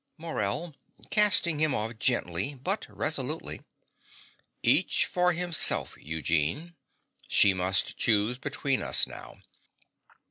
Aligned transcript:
MORELL 0.17 0.73
(casting 1.11 1.59
him 1.59 1.75
off 1.75 1.99
gently, 1.99 2.55
but 2.55 2.87
resolutely). 2.89 3.61
Each 4.63 5.05
for 5.05 5.31
himself, 5.33 5.95
Eugene. 5.95 6.73
She 7.27 7.53
must 7.53 7.97
choose 7.97 8.39
between 8.39 8.81
us 8.81 9.05
now. 9.05 9.43